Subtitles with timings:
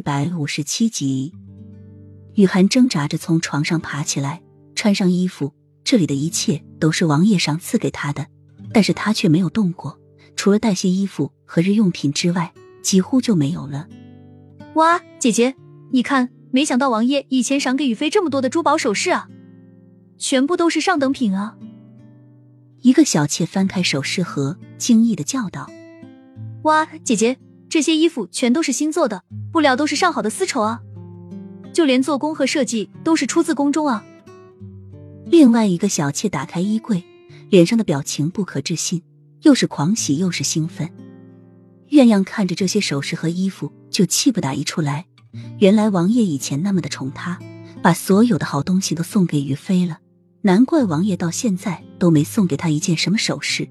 [0.00, 1.34] 一百五十七集，
[2.32, 4.40] 雨涵挣扎着从床上爬起来，
[4.74, 5.52] 穿上衣服。
[5.84, 8.26] 这里的一切都是王爷赏赐给他的，
[8.72, 10.00] 但是他却没有动过，
[10.36, 13.86] 除了带些衣服和日用品之外，几乎就没有了。
[14.76, 15.54] 哇，姐姐，
[15.90, 19.28] 你看，没想到王爷以前赏给雨飞这么多的珠宝首饰啊，
[20.16, 21.58] 全部都是上等品啊！
[22.80, 25.68] 一个小妾翻开首饰盒，惊异的叫道
[26.64, 27.36] ：“哇，姐姐，
[27.70, 30.80] 这些衣服全都是新做的，布料都是上好的丝绸啊，
[31.72, 34.04] 就连做工和设计都是出自宫中啊！”
[35.24, 37.04] 另外一个小妾打开衣柜，
[37.48, 39.00] 脸上的表情不可置信，
[39.42, 40.90] 又是狂喜又是兴奋。
[41.90, 45.06] 鸳鸯看着这些首饰和衣服，就气不打一处来。
[45.60, 47.38] 原来王爷以前那么的宠她，
[47.80, 49.98] 把所有的好东西都送给于飞了，
[50.42, 53.68] 难怪王爷到现在都没送给她一件什么首饰。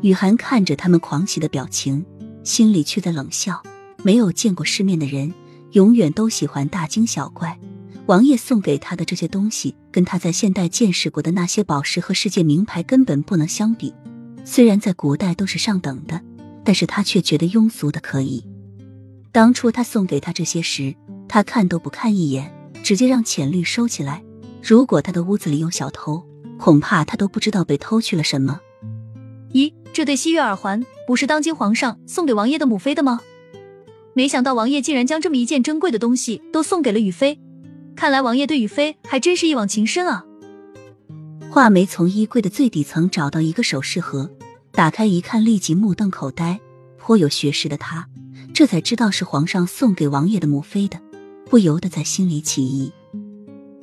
[0.00, 2.06] 雨涵看着他们狂喜的表情，
[2.42, 3.62] 心里却在冷笑：
[4.02, 5.32] 没有见过世面的人，
[5.72, 7.58] 永远都喜欢大惊小怪。
[8.06, 13.94] 王爷送给他的这些东西，跟他在现代见识过的那些宝石和世界名牌根本不能相比。
[14.44, 16.20] 虽然在古代都是上等的，
[16.64, 18.44] 但是他却觉得庸俗的可以。
[19.30, 20.94] 当初他送给他这些时，
[21.28, 24.24] 他看都不看一眼，直接让浅绿收起来。
[24.60, 26.26] 如果他的屋子里有小偷，
[26.58, 28.60] 恐怕他都不知道被偷去了什么。
[29.52, 33.20] 咦，这对西月耳环不是当今皇上送给王爷的母妃的吗？
[34.14, 37.38] 没想到王爷竟然将这么一件珍贵的东西都送给了雨妃。
[37.96, 40.24] 看来王爷对雨飞还真是一往情深啊！
[41.50, 44.30] 画眉从衣柜的最底层找到一个首饰盒，
[44.72, 46.60] 打开一看，立即目瞪口呆。
[46.96, 48.06] 颇有学识的他，
[48.54, 51.00] 这才知道是皇上送给王爷的母妃的，
[51.46, 52.92] 不由得在心里起疑。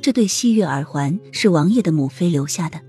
[0.02, 2.80] 这对西月耳环是王爷的母妃留下的，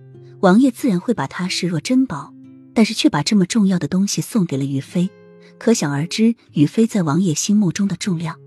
[0.41, 2.33] 王爷自然会把它视若珍宝，
[2.79, 5.11] 但是却把这么重要的东西送给了宇飞，
[5.59, 8.39] 可想而知宇飞在王爷心目中的重量。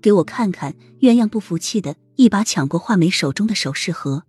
[0.00, 0.76] 给我看看！
[1.00, 4.22] 鸳鸯不服气的一把抢过画眉手中的首饰盒，